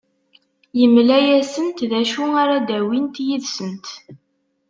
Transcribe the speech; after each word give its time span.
Yemla-asent 0.79 1.79
d 1.89 1.91
acu 2.01 2.23
ara 2.41 2.57
d-awint 2.67 3.15
yid-sent. 3.25 3.85